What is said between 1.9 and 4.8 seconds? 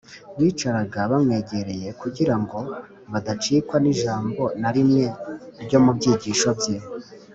kugira ngo badacikwa n’ijambo na